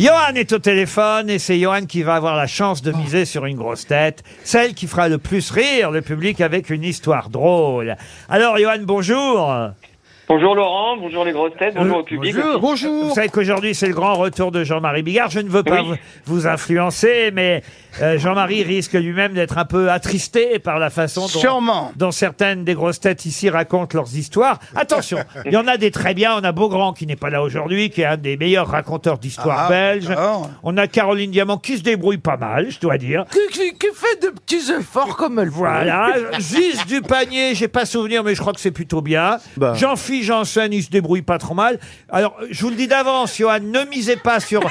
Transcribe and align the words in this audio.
Johan 0.00 0.34
est 0.34 0.50
au 0.54 0.58
téléphone 0.58 1.28
et 1.28 1.38
c'est 1.38 1.58
Johan 1.58 1.84
qui 1.84 2.02
va 2.02 2.14
avoir 2.14 2.34
la 2.34 2.46
chance 2.46 2.80
de 2.80 2.90
miser 2.90 3.26
sur 3.26 3.44
une 3.44 3.58
grosse 3.58 3.86
tête, 3.86 4.22
celle 4.44 4.72
qui 4.72 4.86
fera 4.86 5.10
le 5.10 5.18
plus 5.18 5.50
rire 5.50 5.90
le 5.90 6.00
public 6.00 6.40
avec 6.40 6.70
une 6.70 6.84
histoire 6.84 7.28
drôle. 7.28 7.98
Alors 8.30 8.56
Johan, 8.56 8.78
bonjour. 8.80 9.72
Bonjour 10.32 10.54
Laurent, 10.54 10.96
bonjour 10.96 11.24
les 11.24 11.32
grosses 11.32 11.56
têtes, 11.58 11.74
bonjour 11.74 11.96
Euh, 11.96 12.00
au 12.00 12.04
public. 12.04 12.36
Bonjour. 12.60 13.06
Vous 13.08 13.14
savez 13.16 13.30
qu'aujourd'hui 13.30 13.74
c'est 13.74 13.88
le 13.88 13.94
grand 13.94 14.14
retour 14.14 14.52
de 14.52 14.62
Jean-Marie 14.62 15.02
Bigard. 15.02 15.28
Je 15.28 15.40
ne 15.40 15.48
veux 15.48 15.64
pas 15.64 15.82
Oui. 15.82 15.98
vous, 16.24 16.34
vous 16.36 16.46
influencer, 16.46 17.32
mais 17.34 17.64
euh, 18.00 18.16
Jean-Marie 18.16 18.62
risque 18.62 18.92
lui-même 18.92 19.32
d'être 19.34 19.58
un 19.58 19.64
peu 19.64 19.90
attristé 19.90 20.60
par 20.60 20.78
la 20.78 20.88
façon 20.88 21.22
dont, 21.22 21.26
Sûrement. 21.26 21.90
dont 21.96 22.12
certaines 22.12 22.62
des 22.62 22.74
grosses 22.74 23.00
têtes 23.00 23.24
ici 23.26 23.50
racontent 23.50 23.98
leurs 23.98 24.14
histoires. 24.14 24.60
Attention, 24.76 25.18
il 25.46 25.52
y 25.52 25.56
en 25.56 25.66
a 25.66 25.76
des 25.76 25.90
très 25.90 26.14
bien. 26.14 26.36
On 26.40 26.44
a 26.44 26.52
Beaugrand 26.52 26.92
qui 26.92 27.08
n'est 27.08 27.16
pas 27.16 27.30
là 27.30 27.42
aujourd'hui, 27.42 27.90
qui 27.90 28.02
est 28.02 28.06
un 28.06 28.16
des 28.16 28.36
meilleurs 28.36 28.68
raconteurs 28.68 29.18
d'histoire 29.18 29.64
Ah, 29.66 29.68
belge. 29.68 30.06
d'accord. 30.06 30.48
On 30.62 30.76
a 30.76 30.86
Caroline 30.86 31.32
Diamant 31.32 31.58
qui 31.58 31.76
se 31.76 31.82
débrouille 31.82 32.18
pas 32.18 32.36
mal, 32.36 32.70
je 32.70 32.78
dois 32.78 32.98
dire. 32.98 33.24
qui, 33.32 33.40
qui- 33.52 33.76
qui 33.76 33.88
fait 33.92 34.22
de 34.22 34.28
petits 34.28 34.70
efforts 34.78 35.16
comme 35.16 35.40
elle 35.40 35.48
Voilà, 35.48 36.12
Gise 36.38 36.86
du 36.86 37.02
panier, 37.02 37.56
j'ai 37.56 37.66
pas 37.66 37.84
souvenir, 37.84 38.22
mais 38.22 38.36
je 38.36 38.40
crois 38.40 38.52
que 38.52 38.60
c'est 38.60 38.70
plutôt 38.70 39.02
bien. 39.02 39.38
Bah. 39.56 39.72
Jean-Philippe 40.22 40.40
Janssen, 40.40 40.72
il 40.72 40.82
se 40.82 40.90
débrouille 40.90 41.22
pas 41.22 41.38
trop 41.38 41.54
mal. 41.54 41.78
Alors, 42.10 42.36
je 42.50 42.62
vous 42.62 42.70
le 42.70 42.76
dis 42.76 42.86
d'avance, 42.88 43.36
Johan, 43.36 43.58
ne 43.60 43.84
misez 43.90 44.16
pas 44.16 44.40
sur 44.40 44.62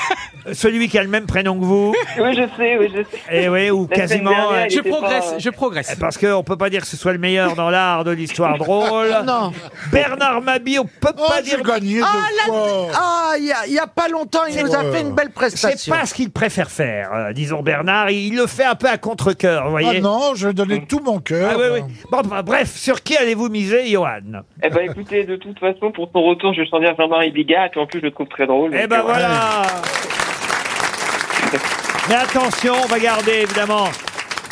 celui 0.54 0.88
qui 0.90 0.98
a 0.98 1.04
le 1.04 1.10
même 1.10 1.26
prénom 1.26 1.60
que 1.60 1.66
vous. 1.66 1.94
Oui, 2.20 2.34
je 2.36 2.44
sais, 2.58 2.78
oui, 2.78 2.92
je 2.94 3.04
sais. 3.04 3.22
Et 3.44 3.50
oui, 3.50 3.70
ou 3.72 3.88
La 3.90 3.96
semaine 3.96 4.08
quasiment. 4.10 4.30
dernière, 4.32 4.50
euh, 4.52 4.66
il 4.66 4.74
Je 4.74 4.80
était 4.80 4.90
progresse, 4.90 5.32
pas- 5.32 5.38
je 5.40 5.50
progresse. 5.50 5.96
Parce 6.00 6.18
qu'on 6.18 6.44
peut 6.44 6.58
pas 6.58 6.70
dire 6.70 6.82
que 6.82 6.88
ce 6.88 6.98
soit 6.98 7.14
le 7.14 7.18
meilleur 7.20 7.56
dans 7.56 7.70
l'art 7.70 8.04
de 8.04 8.12
l'histoire 8.12 8.58
drôle. 8.58 9.10
Non. 9.26 9.52
Bernard 9.92 10.42
Mabi, 10.42 10.80
on 10.80 10.86
peut 10.86 11.14
Oh, 11.18 11.28
pas 11.28 11.42
dire. 11.42 11.62
gagné 11.64 12.02
Ah, 12.04 12.26
là, 12.48 12.54
ah, 12.96 13.34
il 13.38 13.46
y 13.46 13.52
a, 13.52 13.66
il 13.68 13.74
y 13.74 13.80
a 13.80 13.88
pas 13.88 14.08
longtemps, 14.08 14.46
il 14.50 14.62
nous 14.64 14.74
a 14.76 14.84
fait 14.92 15.02
une 15.02 15.12
belle 15.14 15.28
C'est 15.28 15.34
prestation. 15.34 15.94
pas 15.96 16.06
ce 16.06 16.14
qu'il 16.14 16.32
préfère 16.32 16.70
faire, 16.72 17.12
euh, 17.14 17.34
disons 17.34 17.62
Bernard. 17.62 18.10
Il 18.12 18.36
le 18.36 18.48
fait 18.48 18.64
un 18.66 18.76
peu 18.76 18.88
à 18.88 18.98
contre-cœur, 18.98 19.66
vous 19.66 19.72
voyez. 19.72 19.98
Ah 19.98 20.02
non, 20.02 20.36
je 20.36 20.48
vais 20.48 20.54
donner 20.54 20.86
tout 20.88 21.00
mon 21.00 21.20
cœur. 21.20 21.52
Ah 21.54 21.58
oui, 21.58 21.66
oui. 21.82 21.94
Bon, 22.12 22.22
bah, 22.22 22.42
bref, 22.42 22.76
sur 22.76 23.02
qui 23.04 23.16
allez-vous 23.18 23.50
miser, 23.50 23.88
Johan? 23.90 24.20
Eh 24.64 24.70
ben 24.70 24.90
écoutez, 24.90 25.24
de 25.30 25.36
toute 25.36 25.60
façon, 25.60 25.92
pour 25.92 26.10
son 26.12 26.24
retour, 26.24 26.54
je 26.54 26.66
sens 26.66 26.82
bien 26.82 26.94
Jean-Marie 26.98 27.32
Bigard, 27.32 27.68
et 27.68 27.70
puis 27.70 27.80
en 27.80 27.86
plus, 27.86 28.00
je 28.00 28.06
le 28.06 28.12
trouve 28.12 28.28
très 28.28 28.48
drôle. 28.48 28.72
Eh 28.74 28.82
donc, 28.82 28.90
ben 28.90 29.00
euh, 29.00 29.04
voilà 29.04 29.62
Mais 32.10 32.16
attention, 32.16 32.74
on 32.84 32.88
va 32.88 33.00
garder 33.00 33.44
évidemment 33.44 33.88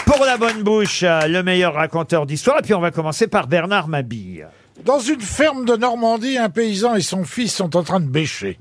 pour 0.06 0.24
la 0.24 0.38
bonne 0.38 0.62
bouche 0.62 1.02
euh, 1.04 1.28
le 1.28 1.42
meilleur 1.42 1.74
raconteur 1.74 2.28
d'histoire. 2.28 2.60
Et 2.60 2.62
puis 2.62 2.76
on 2.76 2.80
va 2.80 2.92
commencer 2.92 3.28
par 3.28 3.48
Bernard 3.48 3.88
Mabille. 3.88 4.48
Dans 4.86 5.00
une 5.00 5.20
ferme 5.20 5.66
de 5.66 5.76
Normandie, 5.76 6.38
un 6.38 6.50
paysan 6.50 6.96
et 6.96 7.02
son 7.02 7.24
fils 7.24 7.56
sont 7.56 7.76
en 7.76 7.84
train 7.84 8.00
de 8.00 8.08
bêcher. 8.08 8.60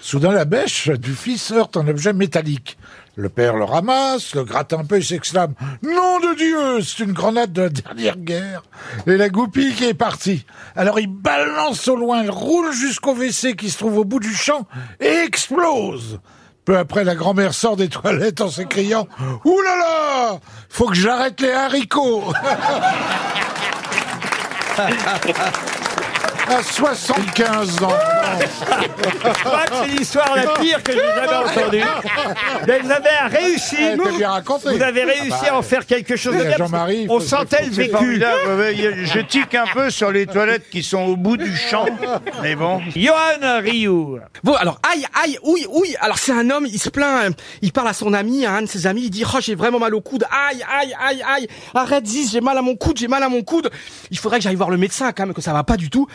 Soudain, 0.00 0.32
la 0.32 0.44
bêche 0.44 0.88
du 0.90 1.12
fils 1.14 1.50
heurte 1.50 1.76
un 1.76 1.88
objet 1.88 2.12
métallique. 2.12 2.78
Le 3.16 3.28
père 3.28 3.56
le 3.56 3.64
ramasse, 3.64 4.34
le 4.36 4.44
gratte 4.44 4.72
un 4.72 4.84
peu 4.84 4.98
et 4.98 5.02
s'exclame 5.02 5.54
«Nom 5.82 6.20
de 6.20 6.36
Dieu, 6.36 6.82
c'est 6.82 7.02
une 7.02 7.12
grenade 7.12 7.52
de 7.52 7.62
la 7.62 7.68
dernière 7.68 8.16
guerre!» 8.16 8.62
Et 9.08 9.16
la 9.16 9.28
goupille 9.28 9.74
qui 9.74 9.86
est 9.86 9.94
partie. 9.94 10.46
Alors 10.76 11.00
il 11.00 11.08
balance 11.08 11.88
au 11.88 11.96
loin, 11.96 12.22
il 12.22 12.30
roule 12.30 12.72
jusqu'au 12.72 13.14
WC 13.14 13.56
qui 13.56 13.70
se 13.70 13.78
trouve 13.78 13.98
au 13.98 14.04
bout 14.04 14.20
du 14.20 14.32
champ 14.32 14.68
et 15.00 15.24
explose 15.26 16.20
Peu 16.64 16.78
après, 16.78 17.02
la 17.02 17.16
grand-mère 17.16 17.54
sort 17.54 17.76
des 17.76 17.88
toilettes 17.88 18.40
en 18.40 18.50
s'écriant 18.50 19.08
«Ouh 19.44 19.60
là 19.62 19.76
là 19.76 20.38
Faut 20.68 20.86
que 20.86 20.94
j'arrête 20.94 21.40
les 21.40 21.50
haricots!» 21.50 22.32
À 26.50 26.62
75 26.62 27.82
ans. 27.82 27.88
Je 28.40 29.44
crois 29.44 29.64
que 29.66 29.74
c'est 29.84 29.86
l'histoire 29.98 30.34
la 30.34 30.46
pire 30.60 30.82
que 30.82 30.92
j'ai 30.92 30.98
jamais 30.98 31.34
entendue. 31.34 31.82
Mais 32.66 32.78
vous 32.80 32.90
avez 32.90 33.36
réussi. 33.36 33.76
Elle 33.78 34.00
était 34.00 34.16
bien 34.16 34.30
racontée. 34.30 34.74
Vous 34.76 34.82
avez 34.82 35.04
réussi 35.04 35.28
Ah 35.32 35.38
bah, 35.42 35.48
à 35.52 35.58
en 35.58 35.62
faire 35.62 35.84
quelque 35.86 36.16
chose 36.16 36.34
de 36.34 36.40
oui, 36.40 36.46
bien. 36.46 36.56
Jean-Marie, 36.56 37.02
il 37.02 37.10
On 37.10 37.20
faut- 37.20 37.26
sentait 37.26 37.64
le 37.66 37.72
c'est 37.72 37.82
vécu. 37.82 37.90
Formidable, 37.92 38.40
ouais, 38.48 38.54
ouais, 38.74 38.94
je 39.04 39.20
tique 39.20 39.54
un 39.54 39.66
peu 39.72 39.90
sur 39.90 40.10
les 40.10 40.26
toilettes 40.26 40.70
qui 40.70 40.82
sont 40.82 41.02
au 41.02 41.16
bout 41.16 41.36
du 41.36 41.54
champ, 41.54 41.86
mais 42.42 42.54
bon. 42.56 42.80
Johan 42.96 43.60
Rioux. 43.62 44.18
Bon, 44.42 44.54
alors, 44.54 44.78
aïe, 44.90 45.04
aïe, 45.22 45.38
oui, 45.44 45.66
oui. 45.70 45.94
Alors, 46.00 46.18
c'est 46.18 46.32
un 46.32 46.48
homme, 46.50 46.66
il 46.66 46.78
se 46.78 46.88
plaint, 46.88 47.30
euh, 47.30 47.34
il 47.62 47.72
parle 47.72 47.88
à 47.88 47.92
son 47.92 48.12
ami, 48.14 48.46
à 48.46 48.54
un 48.54 48.62
de 48.62 48.66
ses 48.66 48.86
amis, 48.86 49.02
il 49.04 49.10
dit, 49.10 49.24
oh, 49.32 49.38
j'ai 49.40 49.54
vraiment 49.54 49.78
mal 49.78 49.94
au 49.94 50.00
coude. 50.00 50.24
Aïe, 50.30 50.64
aïe, 50.80 50.94
aïe, 51.00 51.22
aïe. 51.28 51.48
Arrête, 51.74 52.06
Ziz, 52.06 52.30
j'ai 52.32 52.40
mal 52.40 52.56
à 52.56 52.62
mon 52.62 52.74
coude, 52.76 52.96
j'ai 52.96 53.08
mal 53.08 53.22
à 53.22 53.28
mon 53.28 53.42
coude. 53.42 53.70
Il 54.10 54.18
faudrait 54.18 54.38
que 54.38 54.44
j'aille 54.44 54.54
voir 54.56 54.70
le 54.70 54.76
médecin, 54.78 55.12
quand 55.12 55.26
même, 55.26 55.34
que 55.34 55.42
ça 55.42 55.52
va 55.52 55.64
pas 55.64 55.76
du 55.76 55.90
tout. 55.90 56.06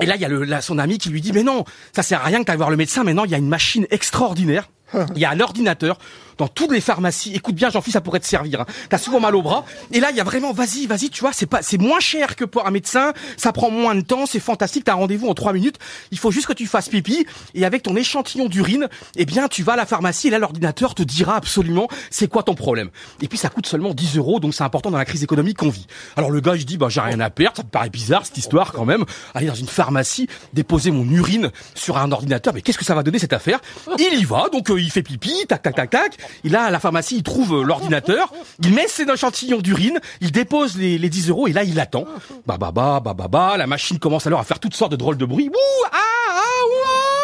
Et 0.00 0.06
là, 0.06 0.16
il 0.16 0.22
y 0.22 0.24
a 0.24 0.28
le, 0.28 0.44
là, 0.44 0.60
son 0.60 0.78
ami 0.78 0.98
qui 0.98 1.10
lui 1.10 1.20
dit, 1.20 1.32
mais 1.32 1.42
non, 1.42 1.64
ça 1.94 2.02
sert 2.02 2.20
à 2.20 2.24
rien 2.24 2.40
que 2.40 2.44
t'ailles 2.44 2.56
voir 2.56 2.70
le 2.70 2.76
médecin. 2.76 3.04
Maintenant, 3.04 3.24
il 3.24 3.30
y 3.30 3.34
a 3.34 3.38
une 3.38 3.48
machine 3.48 3.86
extraordinaire. 3.90 4.68
Il 5.14 5.20
y 5.20 5.24
a 5.24 5.30
un 5.30 5.38
ordinateur 5.38 5.98
dans 6.40 6.48
toutes 6.48 6.72
les 6.72 6.80
pharmacies. 6.80 7.34
Écoute 7.34 7.54
bien, 7.54 7.68
Jean-Philippe, 7.68 7.92
ça 7.92 8.00
pourrait 8.00 8.18
te 8.18 8.26
servir. 8.26 8.62
hein. 8.62 8.66
T'as 8.88 8.96
souvent 8.96 9.20
mal 9.20 9.36
au 9.36 9.42
bras. 9.42 9.66
Et 9.92 10.00
là, 10.00 10.10
il 10.10 10.16
y 10.16 10.20
a 10.20 10.24
vraiment, 10.24 10.54
vas-y, 10.54 10.86
vas-y, 10.86 11.10
tu 11.10 11.20
vois, 11.20 11.34
c'est 11.34 11.44
pas, 11.44 11.60
c'est 11.60 11.76
moins 11.76 12.00
cher 12.00 12.34
que 12.34 12.46
pour 12.46 12.66
un 12.66 12.70
médecin. 12.70 13.12
Ça 13.36 13.52
prend 13.52 13.70
moins 13.70 13.94
de 13.94 14.00
temps, 14.00 14.24
c'est 14.24 14.40
fantastique. 14.40 14.84
T'as 14.84 14.92
un 14.92 14.96
rendez-vous 14.96 15.28
en 15.28 15.34
trois 15.34 15.52
minutes. 15.52 15.76
Il 16.10 16.18
faut 16.18 16.30
juste 16.30 16.46
que 16.46 16.54
tu 16.54 16.66
fasses 16.66 16.88
pipi. 16.88 17.26
Et 17.54 17.66
avec 17.66 17.82
ton 17.82 17.94
échantillon 17.94 18.46
d'urine, 18.48 18.88
eh 19.16 19.26
bien, 19.26 19.48
tu 19.48 19.62
vas 19.62 19.74
à 19.74 19.76
la 19.76 19.84
pharmacie 19.84 20.28
et 20.28 20.30
là, 20.30 20.38
l'ordinateur 20.38 20.94
te 20.94 21.02
dira 21.02 21.36
absolument 21.36 21.88
c'est 22.10 22.26
quoi 22.28 22.42
ton 22.42 22.54
problème. 22.54 22.88
Et 23.20 23.28
puis, 23.28 23.36
ça 23.36 23.50
coûte 23.50 23.66
seulement 23.66 23.92
10 23.92 24.16
euros, 24.16 24.40
donc 24.40 24.54
c'est 24.54 24.64
important 24.64 24.90
dans 24.90 24.98
la 24.98 25.04
crise 25.04 25.22
économique 25.22 25.58
qu'on 25.58 25.68
vit. 25.68 25.86
Alors, 26.16 26.30
le 26.30 26.40
gars, 26.40 26.56
se 26.58 26.64
dit, 26.64 26.78
bah, 26.78 26.88
j'ai 26.88 27.02
rien 27.02 27.20
à 27.20 27.28
perdre. 27.28 27.58
Ça 27.58 27.62
me 27.64 27.68
paraît 27.68 27.90
bizarre, 27.90 28.24
cette 28.24 28.38
histoire, 28.38 28.72
quand 28.72 28.86
même. 28.86 29.04
Aller 29.34 29.46
dans 29.48 29.54
une 29.54 29.68
pharmacie, 29.68 30.26
déposer 30.54 30.90
mon 30.90 31.04
urine 31.10 31.50
sur 31.74 31.98
un 31.98 32.10
ordinateur. 32.12 32.54
Mais 32.54 32.62
qu'est-ce 32.62 32.78
que 32.78 32.84
ça 32.86 32.94
va 32.94 33.02
donner, 33.02 33.18
cette 33.18 33.34
affaire? 33.34 33.60
Il 33.98 34.18
y 34.18 34.24
va, 34.24 34.48
donc, 34.50 34.70
euh, 34.70 34.80
il 34.80 34.90
fait 34.90 35.02
pipi, 35.02 35.34
tac, 35.46 35.60
tac, 35.60 35.74
tac, 35.74 35.90
tac. 35.90 36.16
Il 36.44 36.56
a 36.56 36.64
à 36.64 36.70
la 36.70 36.80
pharmacie, 36.80 37.16
il 37.16 37.22
trouve 37.22 37.60
euh, 37.60 37.62
l'ordinateur. 37.62 38.32
Il 38.62 38.72
met 38.72 38.88
ses 38.88 39.04
échantillons 39.04 39.60
d'urine. 39.60 39.98
Il 40.20 40.32
dépose 40.32 40.76
les, 40.76 40.98
les 40.98 41.08
10 41.08 41.30
euros 41.30 41.48
et 41.48 41.52
là, 41.52 41.64
il 41.64 41.78
attend. 41.80 42.06
Bah, 42.46 42.56
bah, 42.58 42.72
bah, 42.72 43.00
bah, 43.02 43.14
bah, 43.14 43.28
bah. 43.28 43.56
La 43.56 43.66
machine 43.66 43.98
commence 43.98 44.26
alors 44.26 44.40
à 44.40 44.44
faire 44.44 44.58
toutes 44.60 44.74
sortes 44.74 44.92
de 44.92 44.96
drôles 44.96 45.16
de 45.16 45.24
bruits. 45.24 45.48
Ouh, 45.48 45.84
ah, 45.86 45.96
ah, 46.28 46.42
ouah 46.66 47.20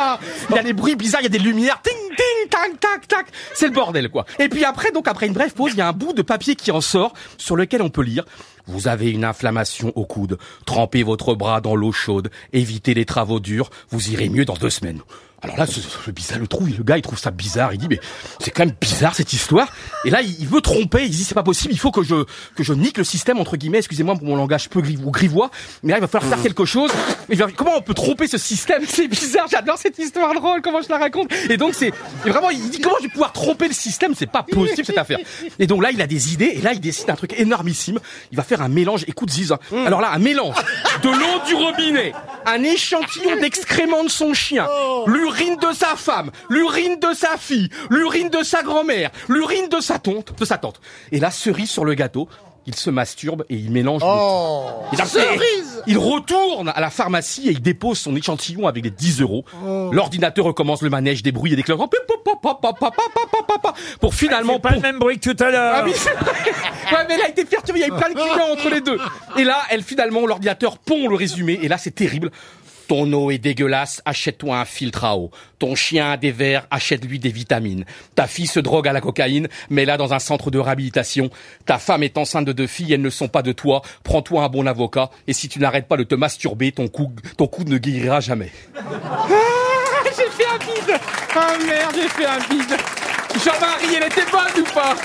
ah. 0.00 0.20
Il 0.50 0.56
y 0.56 0.58
a 0.58 0.62
des 0.62 0.72
bruits 0.72 0.96
bizarres, 0.96 1.20
il 1.22 1.24
y 1.24 1.26
a 1.26 1.30
des 1.30 1.38
lumières. 1.38 1.80
Ting, 1.82 2.16
ting, 2.16 2.48
tac, 2.50 2.80
tac, 2.80 3.08
tac. 3.08 3.26
C'est 3.54 3.66
le 3.66 3.72
bordel, 3.72 4.08
quoi. 4.10 4.24
Et 4.38 4.48
puis 4.48 4.64
après, 4.64 4.90
donc, 4.92 5.08
après 5.08 5.26
une 5.26 5.32
brève 5.32 5.52
pause, 5.52 5.72
il 5.74 5.78
y 5.78 5.82
a 5.82 5.88
un 5.88 5.92
bout 5.92 6.12
de 6.12 6.22
papier 6.22 6.56
qui 6.56 6.70
en 6.70 6.80
sort 6.80 7.12
sur 7.36 7.56
lequel 7.56 7.82
on 7.82 7.90
peut 7.90 8.02
lire. 8.02 8.24
Vous 8.66 8.86
avez 8.86 9.10
une 9.10 9.24
inflammation 9.24 9.92
au 9.96 10.04
coude. 10.04 10.38
Trempez 10.66 11.02
votre 11.02 11.34
bras 11.34 11.60
dans 11.60 11.74
l'eau 11.74 11.92
chaude. 11.92 12.30
Évitez 12.52 12.94
les 12.94 13.06
travaux 13.06 13.40
durs. 13.40 13.70
Vous 13.90 14.10
irez 14.10 14.28
mieux 14.28 14.44
dans 14.44 14.54
deux 14.54 14.70
semaines. 14.70 15.00
Alors 15.40 15.56
là, 15.56 15.66
ce, 15.66 15.80
ce 15.80 16.10
bizarre, 16.10 16.40
le 16.40 16.48
trou, 16.48 16.66
le 16.66 16.82
gars, 16.82 16.96
il 16.96 17.02
trouve 17.02 17.18
ça 17.18 17.30
bizarre. 17.30 17.72
Il 17.72 17.78
dit, 17.78 17.86
mais 17.88 18.00
c'est 18.40 18.50
quand 18.50 18.66
même 18.66 18.74
bizarre 18.80 19.14
cette 19.14 19.32
histoire. 19.32 19.68
Et 20.04 20.10
là, 20.10 20.20
il, 20.20 20.46
veut 20.48 20.60
tromper. 20.60 21.04
Il 21.04 21.10
dit, 21.10 21.22
c'est 21.22 21.34
pas 21.34 21.44
possible. 21.44 21.72
Il 21.72 21.78
faut 21.78 21.92
que 21.92 22.02
je 22.02 22.24
que 22.56 22.64
je 22.64 22.72
nique 22.72 22.98
le 22.98 23.04
système 23.04 23.38
entre 23.38 23.56
guillemets. 23.56 23.78
Excusez-moi 23.78 24.16
pour 24.16 24.24
mon 24.26 24.34
langage 24.34 24.68
peu 24.68 24.80
grivois. 24.82 25.50
Mais 25.84 25.92
là, 25.92 25.98
il 25.98 26.00
va 26.00 26.08
falloir 26.08 26.28
faire 26.32 26.42
quelque 26.42 26.64
chose. 26.64 26.90
Et 27.28 27.36
je 27.36 27.44
vais- 27.44 27.52
comment 27.52 27.76
on 27.76 27.82
peut 27.82 27.94
tromper 27.94 28.26
ce 28.26 28.36
système? 28.36 28.82
C'est 28.88 29.06
bizarre. 29.06 29.46
J'adore 29.48 29.78
cette 29.78 29.96
histoire 29.98 30.34
drôle. 30.34 30.60
Comment 30.60 30.82
je 30.82 30.88
la 30.88 30.98
raconte? 30.98 31.32
Et 31.48 31.56
donc 31.56 31.74
c'est 31.74 31.92
vraiment, 32.24 32.50
il 32.50 32.70
dit 32.70 32.80
comment 32.80 32.96
je 32.98 33.04
vais 33.04 33.12
pouvoir 33.12 33.32
tromper 33.32 33.68
le 33.68 33.74
système? 33.74 34.14
C'est 34.16 34.26
pas 34.30 34.42
possible 34.42 34.84
cette 34.84 34.98
affaire. 34.98 35.18
Et 35.60 35.68
donc 35.68 35.82
là, 35.84 35.90
il 35.92 36.02
a 36.02 36.08
des 36.08 36.32
idées. 36.32 36.52
Et 36.56 36.60
là, 36.62 36.72
il 36.72 36.80
décide 36.80 37.10
un 37.10 37.14
truc 37.16 37.34
énormissime. 37.38 38.00
Il 38.32 38.36
va 38.36 38.42
faire 38.42 38.60
un 38.60 38.68
mélange. 38.68 39.04
Écoute, 39.06 39.30
Ziz. 39.30 39.52
hein. 39.52 39.58
Alors 39.86 40.00
là, 40.00 40.10
un 40.12 40.18
mélange 40.18 40.56
de 41.02 41.08
l'eau 41.08 41.46
du 41.46 41.54
robinet, 41.54 42.12
un 42.46 42.62
échantillon 42.62 43.36
d'excréments 43.40 44.04
de 44.04 44.08
son 44.08 44.34
chien, 44.34 44.66
l'urine 45.06 45.56
de 45.56 45.72
sa 45.72 45.96
femme, 45.96 46.30
l'urine 46.48 46.98
de 46.98 47.12
sa 47.14 47.36
fille, 47.36 47.68
l'urine 47.90 48.28
de 48.28 48.42
sa 48.42 48.62
grand-mère, 48.62 49.10
l'urine 49.28 49.68
de 49.68 49.80
sa 49.80 49.98
tante, 49.98 50.38
de 50.38 50.44
sa 50.44 50.58
tante. 50.58 50.80
Et 51.12 51.20
là, 51.20 51.30
cerise 51.30 51.70
sur 51.70 51.84
le 51.84 51.94
gâteau. 51.94 52.28
Il 52.68 52.74
se 52.76 52.90
masturbe 52.90 53.44
et 53.48 53.54
il 53.56 53.70
mélange. 53.72 54.02
le 54.02 54.06
tout. 54.06 54.96
Et 54.96 55.00
après, 55.00 55.36
il 55.86 55.96
retourne 55.96 56.68
à 56.68 56.80
la 56.80 56.90
pharmacie 56.90 57.48
et 57.48 57.52
il 57.52 57.62
dépose 57.62 57.98
son 57.98 58.14
échantillon 58.14 58.66
avec 58.68 58.84
les 58.84 58.90
10 58.90 59.22
euros. 59.22 59.44
L'ordinateur 59.90 60.44
recommence 60.44 60.82
le 60.82 60.90
manège 60.90 61.22
des 61.22 61.32
bruits 61.32 61.54
et 61.54 61.56
des 61.56 61.62
claquements. 61.62 61.88
Pour 64.00 64.14
finalement 64.14 64.54
C'est 64.54 64.60
pas 64.60 64.74
le 64.74 64.80
même 64.80 64.98
bruit 64.98 65.18
que 65.18 65.30
tout 65.30 65.42
à 65.42 65.50
l'heure. 65.50 65.74
ah 65.76 65.82
oui, 65.84 65.92
c'est 65.94 66.10
vrai. 66.12 66.32
Ouais, 66.92 67.04
mais 67.08 67.16
là, 67.16 67.24
il 67.28 67.30
était 67.30 67.44
perturbé, 67.44 67.80
il 67.80 67.86
y 67.88 67.90
avait 67.90 67.98
plein 68.00 68.10
de 68.10 68.14
clients 68.14 68.52
entre 68.52 68.68
les 68.70 68.80
deux. 68.80 68.98
Et 69.38 69.44
là, 69.44 69.56
elle, 69.70 69.82
finalement, 69.82 70.26
l'ordinateur 70.26 70.78
pond 70.78 71.08
le 71.08 71.16
résumé, 71.16 71.58
et 71.62 71.68
là, 71.68 71.78
c'est 71.78 71.90
terrible. 71.94 72.30
Ton 72.88 73.12
eau 73.12 73.30
est 73.30 73.36
dégueulasse, 73.36 74.00
achète-toi 74.06 74.58
un 74.58 74.64
filtre 74.64 75.04
à 75.04 75.16
eau. 75.16 75.30
Ton 75.58 75.74
chien 75.74 76.12
a 76.12 76.16
des 76.16 76.32
vers, 76.32 76.66
achète-lui 76.70 77.18
des 77.18 77.28
vitamines. 77.28 77.84
Ta 78.14 78.26
fille 78.26 78.46
se 78.46 78.60
drogue 78.60 78.88
à 78.88 78.94
la 78.94 79.02
cocaïne, 79.02 79.46
mets-la 79.68 79.98
dans 79.98 80.14
un 80.14 80.18
centre 80.18 80.50
de 80.50 80.58
réhabilitation. 80.58 81.28
Ta 81.66 81.78
femme 81.78 82.02
est 82.02 82.16
enceinte 82.16 82.46
de 82.46 82.52
deux 82.52 82.66
filles, 82.66 82.94
elles 82.94 83.02
ne 83.02 83.10
sont 83.10 83.28
pas 83.28 83.42
de 83.42 83.52
toi. 83.52 83.82
Prends-toi 84.04 84.42
un 84.42 84.48
bon 84.48 84.66
avocat, 84.66 85.10
et 85.26 85.34
si 85.34 85.50
tu 85.50 85.58
n'arrêtes 85.58 85.86
pas 85.86 85.98
de 85.98 86.02
te 86.02 86.14
masturber, 86.14 86.72
ton 86.72 86.88
cou, 86.88 87.12
ton 87.36 87.46
cou 87.46 87.64
ne 87.64 87.76
guérira 87.76 88.20
jamais. 88.20 88.50
Ah, 88.74 89.26
j'ai 90.04 90.30
fait 90.30 90.48
un 90.48 90.58
bide 90.58 91.00
Ah 91.36 91.56
merde, 91.66 91.94
j'ai 91.94 92.08
fait 92.08 92.26
un 92.26 92.38
bide 92.48 92.76
Jean-Marie, 93.44 93.96
elle 93.96 94.06
était 94.06 94.30
bonne 94.32 94.62
ou 94.62 94.74
pas? 94.74 94.96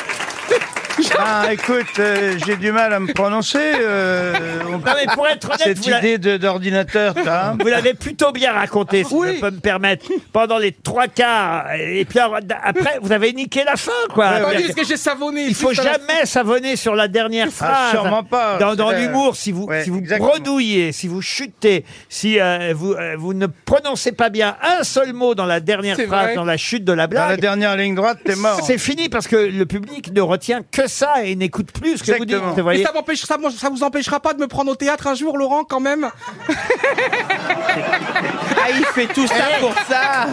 Ah, 1.18 1.48
écoute, 1.51 1.86
euh, 2.00 2.38
j'ai 2.45 2.56
du 2.56 2.72
mal 2.72 2.94
à 2.94 3.00
me 3.00 3.12
prononcer. 3.13 3.57
euh, 3.60 4.34
on- 4.68 4.72
Non, 4.74 4.80
mais 4.95 5.13
pour 5.13 5.28
être 5.28 5.45
honnête, 5.48 5.62
cette 5.63 5.78
vous 5.80 5.90
idée 5.90 6.18
de- 6.18 6.38
d'ordinateur, 6.38 7.13
t'as, 7.16 7.50
hein 7.51 7.57
Vous 7.60 7.68
l'avez 7.68 7.94
plutôt 7.94 8.31
bien 8.31 8.54
raconté, 8.54 9.04
si 9.04 9.10
je 9.16 9.40
peux 9.40 9.51
me 9.51 9.60
permettre, 9.60 10.06
pendant 10.31 10.57
les 10.57 10.72
trois 10.72 11.07
quarts. 11.07 11.66
Et 11.74 12.06
puis 12.06 12.19
alors, 12.19 12.38
après, 12.63 13.00
vous 13.01 13.12
avez 13.12 13.34
niqué 13.34 13.63
la 13.63 13.75
fin, 13.75 13.92
quoi. 14.13 14.25
Pas 14.30 14.38
C'est-à-dire 14.40 14.60
juste 14.68 14.75
que 14.78 14.86
j'ai 14.86 14.98
savonné. 14.98 15.45
Il 15.48 15.56
faut 15.56 15.74
jamais 15.74 16.25
savonner 16.25 16.75
sur 16.75 16.95
la 16.95 17.07
dernière 17.07 17.50
phrase. 17.50 17.92
sûrement 17.92 18.24
pas. 18.24 18.57
Dans, 18.60 18.75
dans 18.75 18.92
l'humour, 18.92 19.36
si 19.36 19.51
vous, 19.51 19.66
ouais, 19.66 19.84
si 19.84 19.90
vous 19.90 20.00
exactement. 20.00 20.30
bredouillez, 20.30 20.92
si 20.92 21.07
vous 21.07 21.22
chutez, 21.22 21.86
si 22.10 22.40
euh, 22.40 22.74
vous, 22.75 22.94
euh, 22.94 23.16
vous 23.18 23.34
ne 23.34 23.48
prononcez 23.48 24.12
pas 24.12 24.30
bien 24.30 24.56
un 24.62 24.84
seul 24.84 25.13
mot 25.13 25.36
dans 25.36 25.45
la 25.45 25.60
dernière 25.60 25.95
C'est 25.95 26.07
phrase, 26.07 26.25
vrai. 26.25 26.36
dans 26.36 26.45
la 26.45 26.57
chute 26.57 26.84
de 26.86 26.94
la 26.94 27.07
Dans 27.07 27.19
la 27.19 27.25
blague, 27.28 27.42
dernière 27.42 27.75
ligne 27.75 27.95
droite, 27.95 28.19
t'es 28.24 28.36
mort. 28.36 28.60
c'est 28.63 28.78
fini 28.78 29.10
parce 29.10 29.28
que 29.28 29.36
le 29.36 29.66
public 29.66 30.12
ne 30.13 30.22
retient 30.22 30.62
que 30.72 30.82
ça 30.88 31.24
et 31.24 31.35
n'écoute 31.35 31.71
plus 31.71 31.97
ce 31.97 32.03
que 32.03 32.12
vous 32.18 32.25
dites. 32.25 32.35
Exactement. 32.35 32.50
Vous 32.51 32.56
Mais 32.57 32.62
voyez 32.62 32.83
ça, 32.83 32.91
m'empêche, 32.94 33.21
ça, 33.24 33.38
moi, 33.38 33.50
ça 33.57 33.69
vous 33.69 33.83
empêchera 33.83 34.19
pas 34.19 34.33
de 34.33 34.39
me 34.39 34.47
prendre 34.47 34.71
au 34.71 34.75
théâtre 34.75 35.07
un 35.07 35.15
jour, 35.15 35.38
Laurent, 35.38 35.63
quand 35.63 35.80
même 35.80 36.09
Ah, 38.65 38.69
il 38.69 38.85
fait 38.85 39.07
tout 39.07 39.27
ça 39.27 39.33
pour 39.59 39.74
ça. 39.89 40.25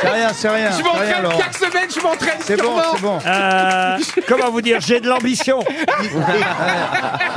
C'est 0.00 0.08
rien, 0.12 0.28
c'est 0.34 0.48
rien. 0.48 0.70
Je 0.70 0.76
c'est 0.76 0.82
rien, 0.82 0.92
m'entraîne 0.92 1.22
Laurent. 1.22 1.38
chaque 1.40 1.54
semaine, 1.56 1.88
je 1.94 2.00
m'entraîne 2.00 2.38
C'est 2.40 2.56
bon, 2.56 2.80
sûrement. 2.80 2.92
c'est 2.94 3.00
bon. 3.02 3.18
Euh, 3.32 3.98
comment 4.28 4.50
vous 4.50 4.60
dire 4.60 4.78
J'ai 4.80 5.00
de 5.00 5.08
l'ambition. 5.08 5.60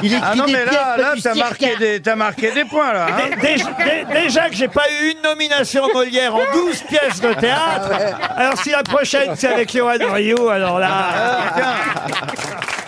Il 0.04 0.14
écrit 0.14 0.22
Ah 0.26 0.36
non, 0.36 0.46
des 0.46 0.54
mais 0.54 0.66
là, 0.66 0.72
pièces 0.72 0.98
là, 1.06 1.16
du 1.16 1.22
t'as 1.22 1.34
cirque. 1.34 1.48
marqué 1.50 1.76
des, 1.78 2.02
t'as 2.02 2.16
marqué 2.16 2.52
des 2.52 2.66
points, 2.66 2.94
là. 2.94 3.08
hein. 3.10 3.30
Dé- 3.42 3.56
dé- 3.56 3.64
dé- 3.84 4.22
Déjà 4.24 4.50
que 4.50 4.56
j'ai 4.56 4.68
pas 4.68 4.84
eu 5.02 5.12
une 5.12 5.22
nomination 5.22 5.88
Molière 5.94 6.36
en 6.36 6.42
12 6.54 6.82
pièces 6.84 7.22
de 7.22 7.34
théâtre, 7.34 7.90
alors 8.36 8.58
si 8.62 8.72
la 8.72 8.84
prochaine 8.84 9.34
c'est 9.36 9.48
avec 9.48 9.72
Johan 9.76 9.94
Rioux, 10.12 10.50
alors 10.50 10.80
là. 10.80 10.90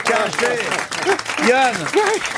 Tiens, 0.07 1.48
Yann, 1.48 1.74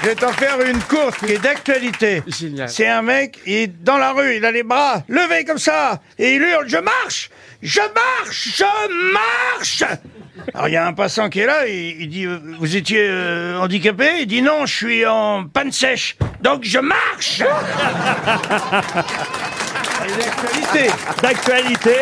je 0.01 0.07
vais 0.07 0.15
t'en 0.15 0.31
faire 0.33 0.59
une 0.61 0.79
courte 0.79 1.19
qui 1.19 1.33
est 1.33 1.37
d'actualité. 1.37 2.23
Génial. 2.25 2.67
C'est 2.67 2.87
un 2.87 3.03
mec, 3.03 3.37
il 3.45 3.53
est 3.53 3.83
dans 3.83 3.97
la 3.97 4.11
rue, 4.11 4.37
il 4.37 4.45
a 4.45 4.51
les 4.51 4.63
bras 4.63 5.03
levés 5.07 5.45
comme 5.45 5.59
ça, 5.59 6.01
et 6.17 6.33
il 6.33 6.41
hurle, 6.41 6.67
je 6.67 6.77
marche, 6.77 7.29
je 7.61 7.81
marche, 7.81 8.57
je 8.57 9.13
marche. 9.13 9.83
Alors 10.53 10.67
il 10.67 10.73
y 10.73 10.77
a 10.77 10.87
un 10.87 10.93
passant 10.93 11.29
qui 11.29 11.41
est 11.41 11.45
là, 11.45 11.67
il, 11.67 12.01
il 12.01 12.09
dit, 12.09 12.25
euh, 12.25 12.39
vous 12.59 12.75
étiez 12.75 13.05
euh, 13.07 13.59
handicapé? 13.59 14.21
Il 14.21 14.25
dit 14.27 14.41
non, 14.41 14.65
je 14.65 14.75
suis 14.75 15.05
en 15.05 15.45
panne 15.45 15.71
sèche, 15.71 16.17
donc 16.41 16.63
je 16.63 16.79
marche. 16.79 17.43
D'actualité, 21.21 21.97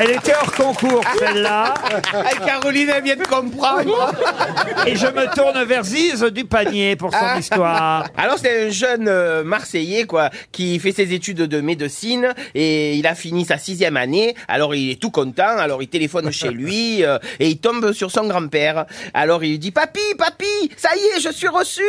elle 0.00 0.10
était 0.10 0.32
hors 0.34 0.52
concours 0.52 1.02
celle-là, 1.18 1.74
Ah, 2.14 2.30
Caroline, 2.46 2.90
elle 2.96 3.02
vient 3.04 3.16
de 3.16 3.24
comprendre. 3.26 4.12
et 4.86 4.96
je 4.96 5.06
me 5.06 5.34
tourne 5.34 5.62
vers 5.64 5.84
Ziz 5.84 6.22
du 6.32 6.44
panier 6.44 6.96
pour 6.96 7.12
son 7.12 7.38
histoire. 7.38 8.06
Alors 8.16 8.38
c'est 8.38 8.66
un 8.66 8.70
jeune 8.70 9.06
euh, 9.08 9.44
Marseillais 9.44 10.04
quoi 10.04 10.30
qui 10.50 10.78
fait 10.78 10.92
ses 10.92 11.12
études 11.12 11.38
de 11.42 11.60
médecine 11.60 12.32
et 12.54 12.94
il 12.94 13.06
a 13.06 13.14
fini 13.14 13.44
sa 13.44 13.58
sixième 13.58 13.96
année. 13.96 14.34
Alors 14.48 14.74
il 14.74 14.90
est 14.90 15.00
tout 15.00 15.10
content. 15.10 15.56
Alors 15.58 15.82
il 15.82 15.88
téléphone 15.88 16.30
chez 16.32 16.50
lui 16.50 17.04
euh, 17.04 17.18
et 17.38 17.48
il 17.48 17.58
tombe 17.58 17.92
sur 17.92 18.10
son 18.10 18.26
grand-père. 18.26 18.86
Alors 19.14 19.44
il 19.44 19.50
lui 19.50 19.58
dit 19.58 19.70
papy 19.72 20.00
papy 20.16 20.70
ça 20.76 20.90
y 20.96 21.16
est 21.18 21.20
je 21.20 21.30
suis 21.32 21.48
reçu. 21.48 21.82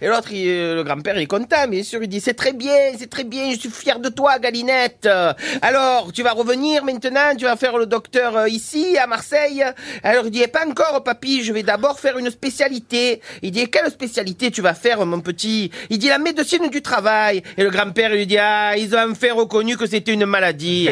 Et 0.00 0.06
l'autre 0.08 0.32
il- 0.32 0.46
euh, 0.48 0.74
le 0.76 0.84
grand-père 0.84 1.16
il 1.16 1.22
est 1.22 1.26
content 1.26 1.66
bien 1.68 1.82
sûr 1.82 2.02
il 2.02 2.08
dit 2.08 2.20
c'est 2.20 2.34
très 2.34 2.52
bien 2.52 2.74
c'est 2.98 3.10
très 3.10 3.24
bien 3.24 3.50
je 3.52 3.58
suis 3.60 3.70
fier 3.70 3.98
de 3.98 4.08
toi 4.08 4.38
Galinette. 4.38 5.08
Alors 5.62 6.12
tu 6.12 6.22
vas 6.22 6.32
revenir 6.32 6.84
maintenant 6.84 7.34
tu 7.36 7.45
faire 7.54 7.78
le 7.78 7.86
docteur 7.86 8.36
euh, 8.36 8.48
ici 8.48 8.98
à 8.98 9.06
Marseille. 9.06 9.64
Alors 10.02 10.24
il 10.24 10.32
dit 10.32 10.42
Eh, 10.42 10.48
pas 10.48 10.66
encore 10.66 11.04
papy 11.04 11.44
je 11.44 11.52
vais 11.52 11.62
d'abord 11.62 12.00
faire 12.00 12.18
une 12.18 12.30
spécialité. 12.30 13.20
Il 13.42 13.52
dit 13.52 13.70
quelle 13.70 13.88
spécialité 13.90 14.50
tu 14.50 14.62
vas 14.62 14.74
faire 14.74 15.06
mon 15.06 15.20
petit? 15.20 15.70
Il 15.90 15.98
dit 15.98 16.08
la 16.08 16.18
médecine 16.18 16.68
du 16.68 16.82
travail. 16.82 17.44
Et 17.56 17.62
le 17.62 17.70
grand-père 17.70 18.10
lui 18.10 18.26
dit 18.26 18.38
ah 18.38 18.76
ils 18.76 18.96
ont 18.96 19.12
enfin 19.12 19.32
reconnu 19.34 19.76
que 19.76 19.86
c'était 19.86 20.12
une 20.12 20.26
maladie. 20.26 20.88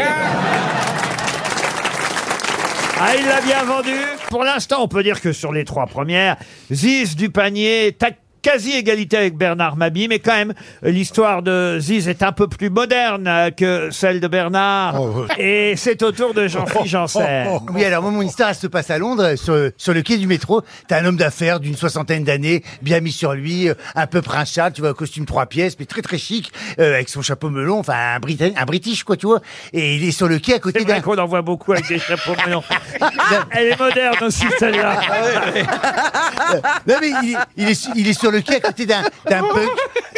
Ah, 3.01 3.17
il 3.19 3.27
l'a 3.27 3.41
bien 3.41 3.65
vendu. 3.65 3.97
Pour 4.31 4.45
l'instant, 4.45 4.83
on 4.83 4.89
peut 4.89 5.03
dire 5.03 5.21
que 5.21 5.33
sur 5.33 5.53
les 5.53 5.65
trois 5.65 5.87
premières, 5.87 6.37
Ziz 6.71 7.17
du 7.17 7.29
panier 7.29 7.89
est 7.89 8.03
à 8.46 8.50
quasi 8.50 8.73
égalité 8.73 9.17
avec 9.17 9.37
Bernard 9.37 9.76
Mabi, 9.76 10.08
mais 10.08 10.19
quand 10.19 10.32
même, 10.35 10.52
l'histoire 10.82 11.43
de 11.43 11.79
Ziz 11.81 12.08
est 12.08 12.23
un 12.23 12.32
peu 12.32 12.46
plus 12.49 12.70
moderne 12.70 13.26
euh, 13.26 13.50
que 13.50 13.88
celle 13.91 14.20
de 14.20 14.29
Bernard. 14.29 15.00
Oh. 15.00 15.26
Et 15.38 15.75
c'est 15.76 16.02
au 16.02 16.12
tour 16.12 16.35
de 16.35 16.46
Jean-Philippe 16.46 16.87
Janssen. 16.88 17.46
Oui, 17.73 17.85
alors 17.85 18.02
moi, 18.02 18.11
mon 18.11 18.23
histoire, 18.23 18.50
elle 18.50 18.55
se 18.55 18.67
passe 18.67 18.91
à 18.91 18.99
Londres, 18.99 19.35
sur, 19.37 19.70
sur 19.76 19.94
le 19.94 20.02
quai 20.02 20.17
du 20.19 20.26
métro. 20.26 20.62
T'as 20.88 21.00
un 21.00 21.05
homme 21.06 21.17
d'affaires 21.17 21.58
d'une 21.61 21.76
soixantaine 21.76 22.25
d'années, 22.25 22.62
bien 22.82 23.00
mis 23.00 23.12
sur 23.12 23.32
lui, 23.35 23.69
euh, 23.69 23.75
un 23.94 24.06
peu 24.06 24.20
prince 24.23 24.52
Charles, 24.52 24.73
tu 24.73 24.81
vois, 24.82 24.94
costume 24.94 25.25
trois 25.26 25.46
pièces, 25.46 25.76
mais 25.79 25.87
très 25.87 26.02
très 26.02 26.19
chic, 26.19 26.52
euh, 26.79 26.94
avec 26.94 27.08
son 27.08 27.23
chapeau 27.23 27.50
melon, 27.50 27.79
enfin 27.81 27.94
un, 27.94 28.17
un 28.56 28.64
British, 28.67 29.05
quoi, 29.05 29.17
tu 29.17 29.26
vois. 29.26 29.41
Et 29.73 29.96
il 29.96 30.05
est 30.05 30.12
sur 30.12 30.29
le 30.29 30.38
quai 30.38 30.55
à 30.55 30.58
côté 30.58 30.81
C'est 30.81 30.85
vrai 30.85 30.94
d'un... 30.96 31.00
qu'on 31.00 31.19
en 31.19 31.26
voit 31.26 31.43
beaucoup 31.43 31.73
avec 31.73 31.88
des 31.88 31.99
chapeaux 31.99 32.35
melons. 32.46 32.62
Elle 33.50 33.69
est 33.69 33.79
moderne 33.79 34.17
aussi, 34.23 34.44
celle-là. 34.58 35.00
Non 36.87 36.94
mais 37.00 37.11
il, 37.23 37.32
est- 37.32 37.38
il 37.56 37.69
est, 37.69 37.75
su- 37.75 37.91
il 37.96 38.08
est 38.08 38.19
sur 38.19 38.31
le 38.35 38.41
quai 38.43 38.57
à 38.57 38.61
côté 38.61 38.87
d'un 38.87 39.03
d'un 39.29 39.43
punk, 39.55 39.71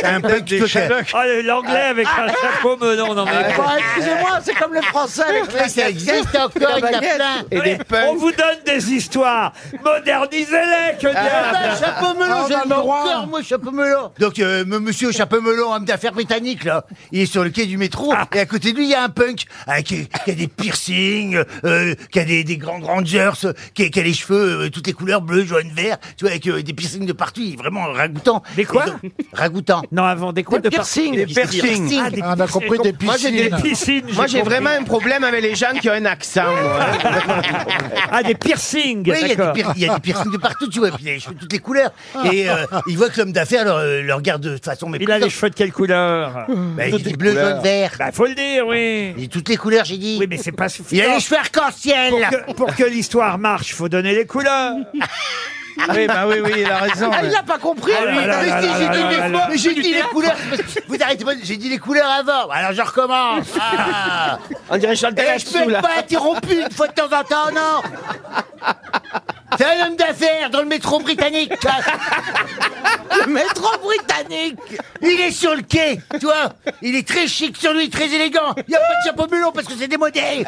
un 0.02 0.20
punk 0.20 0.44
Des 0.44 0.58
coquin. 0.58 0.66
Sherlock. 0.68 1.06
Oh, 1.14 1.18
l'anglais 1.44 1.80
avec 1.90 2.06
un 2.06 2.28
chapeau 2.28 2.76
melon, 2.76 3.14
non 3.14 3.24
mais... 3.24 3.32
excusez-moi, 3.78 4.38
c'est 4.42 4.54
comme 4.54 4.74
le 4.74 4.82
français 4.82 5.22
avec 5.22 5.44
Ouais, 5.54 5.68
ça 5.68 5.88
existe 5.88 6.34
encore, 6.36 6.50
il 6.56 6.62
y 6.62 6.66
en 6.66 6.98
a 6.98 7.00
plein. 7.00 7.44
Et 7.50 7.60
des 7.60 7.78
On 8.08 8.14
vous 8.16 8.32
donne 8.32 8.58
des 8.66 8.92
histoires. 8.92 9.52
Modernisez-les, 9.84 10.98
que 10.98 11.06
Ah, 11.14 11.22
diable 11.22 11.48
bah, 11.52 11.76
chapeau 11.78 12.14
melon, 12.18 12.34
Ah, 12.36 12.44
j'ai 12.48 12.54
le 12.54 12.60
le 12.62 12.68
droit. 12.68 13.04
cœur, 13.04 13.26
moi, 13.26 13.42
chapeau 13.42 13.70
melon. 13.70 14.10
Donc, 14.18 14.38
euh, 14.38 14.62
m- 14.62 14.78
monsieur 14.80 15.12
chapeau 15.12 15.40
melon, 15.40 15.72
homme 15.72 15.84
d'affaires 15.84 16.12
britannique, 16.12 16.64
là, 16.64 16.84
il 17.12 17.20
est 17.20 17.26
sur 17.26 17.44
le 17.44 17.50
quai 17.50 17.66
du 17.66 17.76
métro, 17.78 18.12
et 18.34 18.38
à 18.40 18.46
côté 18.46 18.72
de 18.72 18.76
lui, 18.78 18.84
il 18.86 18.90
y 18.90 18.94
a 18.94 19.02
un 19.02 19.08
punk, 19.08 19.44
euh, 19.68 19.80
qui, 19.82 20.08
qui 20.24 20.30
a 20.30 20.34
des 20.34 20.48
piercings, 20.48 21.38
euh, 21.64 21.94
qui 22.10 22.20
a 22.20 22.24
des, 22.24 22.44
des 22.44 22.56
grands 22.56 22.80
rangers, 22.80 23.30
euh, 23.44 23.52
qui, 23.74 23.84
a- 23.84 23.88
qui 23.88 24.00
a 24.00 24.02
les 24.02 24.14
cheveux, 24.14 24.64
euh, 24.66 24.70
toutes 24.70 24.86
les 24.86 24.92
couleurs, 24.92 25.20
bleu, 25.22 25.44
jaune, 25.44 25.70
vert, 25.74 25.98
tu 26.16 26.24
vois, 26.24 26.30
avec 26.30 26.46
euh, 26.46 26.62
des 26.62 26.72
piercings 26.72 27.06
de 27.06 27.12
partout, 27.12 27.40
il 27.42 27.54
est 27.54 27.56
vraiment 27.56 27.86
ragoûtant. 28.06 28.42
Des 28.56 28.64
quoi 28.64 28.84
Et 28.86 28.90
donc- 28.90 29.12
Ragoûtant. 29.32 29.82
Non, 29.92 30.04
avant 30.04 30.32
des 30.32 30.42
quoi 30.44 30.58
de 30.58 30.68
par- 30.68 30.78
piercings. 30.80 31.14
Des 31.16 31.26
piercings. 31.26 32.00
Ah, 32.02 32.10
des 32.10 32.22
On 32.22 32.40
a 32.40 32.46
compris 32.46 32.78
des 32.78 32.94
Moi, 33.04 33.16
j'ai 33.18 33.30
des- 33.30 33.50
piscines. 33.50 33.62
piscines. 34.02 34.04
Moi 34.14 34.26
j'ai 34.26 34.42
vraiment 34.42 34.70
un 34.70 34.82
problème 34.84 35.24
avec 35.24 35.42
les 35.42 35.54
gens 35.54 35.72
qui 35.80 35.88
ont 35.90 35.92
un 35.94 36.04
accent. 36.04 36.42
moi. 36.44 36.80
Ah, 38.10 38.22
des 38.22 38.34
piercings. 38.34 39.02
Oui, 39.10 39.16
il 39.20 39.20
y, 39.20 39.24
a 39.24 39.28
des 39.28 39.36
d'accord. 39.36 39.52
pier- 39.52 39.64
il 39.76 39.82
y 39.82 39.88
a 39.88 39.94
des 39.94 40.00
piercings 40.00 40.32
de 40.32 40.36
partout, 40.38 40.68
tu 40.68 40.78
vois, 40.78 40.90
puis 40.90 41.04
il 41.04 41.08
a 41.10 41.12
les 41.14 41.20
cheveux 41.20 41.34
de 41.34 41.40
toutes 41.40 41.52
les 41.52 41.58
couleurs. 41.58 41.90
Et 42.32 42.48
euh, 42.48 42.64
il 42.86 42.96
voit 42.96 43.08
que 43.10 43.18
l'homme 43.20 43.32
d'affaires 43.32 43.64
le, 43.64 44.02
le 44.02 44.14
regarde 44.14 44.42
de 44.42 44.58
façon 44.62 44.90
Il 44.98 45.10
a 45.10 45.18
les 45.18 45.28
cheveux 45.30 45.50
de 45.50 45.54
quelle 45.54 45.72
couleur 45.72 46.46
Bah, 46.76 46.88
il 46.88 47.02
dit 47.02 47.12
bleu, 47.14 47.34
jaune, 47.34 47.60
vert. 47.62 47.92
Bah, 47.98 48.12
faut 48.12 48.26
le 48.26 48.34
dire, 48.34 48.66
oui. 48.66 49.10
Il 49.16 49.22
dit 49.22 49.28
toutes 49.28 49.48
les 49.48 49.56
couleurs, 49.56 49.84
j'ai 49.84 49.96
dit. 49.98 50.16
Oui, 50.20 50.26
mais 50.28 50.36
c'est 50.38 50.52
pas 50.52 50.66
Il 50.66 50.70
suffisant. 50.70 51.04
a 51.10 51.14
les 51.14 51.20
cheveux 51.20 51.38
arc-en-ciel. 51.38 52.10
Pour 52.10 52.28
que, 52.30 52.52
pour 52.54 52.74
que 52.76 52.84
l'histoire 52.84 53.38
marche, 53.38 53.74
faut 53.74 53.88
donner 53.88 54.14
les 54.14 54.26
couleurs. 54.26 54.74
Oui, 55.90 56.06
bah 56.06 56.24
oui, 56.26 56.36
oui, 56.42 56.52
il 56.58 56.70
a 56.70 56.78
raison. 56.78 57.10
Ah, 57.12 57.20
il 57.22 57.30
n'a 57.30 57.42
pas 57.42 57.58
compris. 57.58 57.92
Ah, 57.96 58.04
Mais 58.06 58.26
là, 58.26 58.42
si, 58.42 58.48
là, 58.48 58.60
j'ai 58.60 58.66
là, 58.66 58.72
dit 58.78 59.02
là, 59.02 59.10
les- 59.10 59.16
là, 59.18 59.28
là. 59.28 59.46
mais 59.50 59.58
j'ai 59.58 59.74
dit 59.74 59.92
les 59.94 60.00
couleurs. 60.02 60.34
parce 60.50 60.62
que 60.62 60.80
Vous 60.88 60.96
arrêtez 61.02 61.24
pas, 61.24 61.32
j'ai 61.42 61.56
dit 61.56 61.68
les 61.68 61.78
couleurs 61.78 62.08
avant. 62.10 62.48
Alors 62.50 62.72
je 62.72 62.82
recommence. 62.82 63.46
Ah. 63.60 64.38
On 64.70 64.76
dirait 64.78 64.96
Chantal 64.96 65.24
Et 65.36 65.38
je 65.38 65.46
peux 65.46 65.70
là. 65.70 65.80
pas 65.82 65.98
interrompu 65.98 66.60
une 66.62 66.70
fois 66.70 66.88
de 66.88 66.92
temps 66.94 67.04
en 67.06 67.22
temps, 67.24 67.50
non. 67.54 67.82
C'est 69.58 69.64
un 69.64 69.86
homme 69.86 69.96
d'affaires 69.96 70.50
dans 70.50 70.60
le 70.60 70.66
métro 70.66 70.98
britannique. 71.00 71.52
Le 73.26 73.32
métro 73.32 73.68
britannique. 73.78 74.58
Il 75.00 75.20
est 75.20 75.30
sur 75.30 75.54
le 75.54 75.62
quai, 75.62 76.00
tu 76.20 76.26
vois. 76.26 76.52
Il 76.82 76.94
est 76.94 77.06
très 77.06 77.26
chic 77.26 77.56
sur 77.56 77.72
lui, 77.72 77.88
très 77.88 78.08
élégant. 78.12 78.54
Il 78.56 78.64
n'y 78.70 78.76
a 78.76 78.80
pas 78.80 78.84
de 78.86 79.06
chapeau 79.06 79.26
melon 79.34 79.52
parce 79.52 79.66
que 79.66 79.72
c'est 79.78 79.88
démodé. 79.88 80.20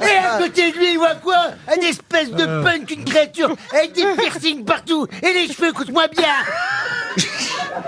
Et 0.00 0.16
à 0.18 0.38
côté 0.38 0.72
de 0.72 0.78
lui, 0.78 0.92
il 0.92 0.98
voit 0.98 1.14
quoi 1.16 1.36
Un 1.68 1.80
espèce 1.86 2.30
de 2.30 2.62
punk, 2.62 2.90
une 2.90 3.04
créature, 3.04 3.54
avec 3.72 3.92
des 3.92 4.04
piercings 4.16 4.64
partout. 4.64 5.06
Et 5.22 5.32
les 5.32 5.52
cheveux 5.52 5.72
coûtent 5.72 5.92
moins 5.92 6.08
bien. 6.08 6.24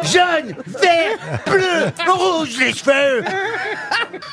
Jaune, 0.03 0.57
vert, 0.67 1.19
bleu, 1.47 1.93
rouge, 2.09 2.57
les 2.59 2.73
cheveux. 2.75 3.25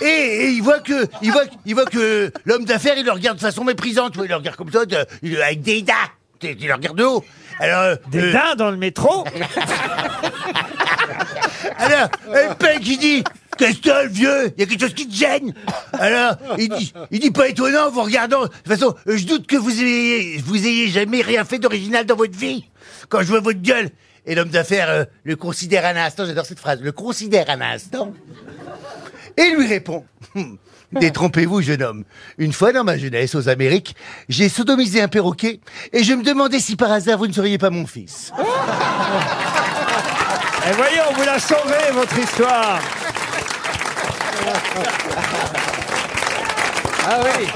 Et, 0.02 0.06
et 0.06 0.50
il 0.52 0.62
voit 0.62 0.80
que, 0.80 1.08
il 1.22 1.32
voit, 1.32 1.44
il 1.66 1.74
voit 1.76 1.86
que 1.86 2.32
l'homme 2.46 2.66
d'affaires, 2.66 2.96
il 2.98 3.06
le 3.06 3.12
regarde 3.12 3.38
de 3.38 3.42
façon 3.42 3.64
méprisante. 3.64 4.12
Tu 4.14 4.18
vois, 4.18 4.26
il 4.26 4.30
le 4.30 4.36
regarde 4.36 4.58
comme 4.58 4.72
ça, 4.72 4.86
de- 4.86 5.06
il- 5.22 5.42
avec 5.42 5.62
des 5.62 5.82
dents. 5.82 5.94
Il 6.42 6.68
le 6.68 6.74
regarde 6.74 6.98
de 6.98 7.04
haut. 7.06 7.24
Alors, 7.60 7.98
Des 8.10 8.34
euh, 8.36 8.56
dans 8.58 8.72
le 8.72 8.78
métro. 8.78 9.24
alors, 11.78 12.08
le 12.28 12.54
punk, 12.56 12.80
il 12.86 12.98
dit, 12.98 13.24
qu'est-ce 13.58 13.80
que 13.80 14.04
le 14.04 14.10
vieux 14.10 14.54
Il 14.58 14.62
y 14.62 14.64
a 14.64 14.66
quelque 14.66 14.82
chose 14.82 14.94
qui 14.94 15.08
te 15.08 15.16
gêne 15.16 15.54
Alors, 15.94 16.36
il 16.58 16.70
dit, 16.70 16.94
il 17.12 17.20
dit 17.20 17.32
pas 17.32 17.50
étonnant, 17.50 17.90
vous 17.90 18.04
regardant. 18.04 18.44
De 18.44 18.48
toute 18.48 18.68
façon, 18.68 18.96
je 19.06 19.26
doute 19.26 19.48
que 19.48 19.56
vous 19.56 19.82
ayez, 19.82 20.38
vous 20.40 20.66
ayez 20.66 20.90
jamais 20.90 21.22
rien 21.22 21.46
fait 21.46 21.60
d'original 21.60 22.06
dans 22.06 22.16
votre 22.16 22.38
vie. 22.38 22.66
Quand 23.10 23.22
je 23.22 23.28
vois 23.28 23.40
votre 23.40 23.62
gueule. 23.62 23.90
Et 24.26 24.36
l'homme 24.36 24.50
d'affaires 24.50 24.90
euh, 24.90 25.04
le 25.26 25.36
considère 25.36 25.86
un 25.86 25.98
instant, 25.98 26.26
j'adore 26.26 26.46
cette 26.46 26.60
phrase, 26.60 26.82
le 26.82 26.94
considère 26.94 27.50
un 27.50 27.60
instant. 27.60 28.14
Et 29.36 29.50
lui 29.50 29.68
répond 29.68 30.06
Détrompez-vous, 30.94 31.62
jeune 31.62 31.82
homme. 31.82 32.04
Une 32.38 32.54
fois 32.54 32.72
dans 32.72 32.84
ma 32.84 32.98
jeunesse, 32.98 33.36
aux 33.36 33.50
Amériques, 33.50 33.96
j'ai 34.30 34.48
sodomisé 34.48 35.02
un 35.02 35.08
perroquet 35.08 35.60
et 35.92 36.04
je 36.04 36.14
me 36.14 36.24
demandais 36.24 36.60
si 36.60 36.76
par 36.76 36.92
hasard 36.92 37.18
vous 37.18 37.28
ne 37.28 37.34
seriez 37.34 37.58
pas 37.58 37.72
mon 37.72 37.88
fils. 37.88 38.32
Et 40.70 40.72
voyez, 40.74 41.00
on 41.10 41.14
vous 41.14 41.24
l'a 41.24 41.40
sauvé, 41.40 41.92
votre 41.94 42.18
histoire. 42.18 42.80
Ah 47.06 47.20
oui. 47.24 47.48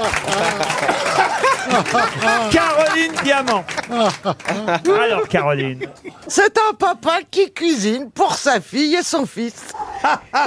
Caroline 2.50 3.12
Diamant. 3.24 3.64
Alors, 3.90 5.26
Caroline. 5.28 5.86
C'est 6.26 6.56
un 6.58 6.74
papa 6.74 7.20
qui 7.30 7.50
cuisine 7.52 8.10
pour 8.10 8.34
sa 8.34 8.60
fille 8.60 8.94
et 8.94 9.02
son 9.02 9.26
fils. 9.26 9.72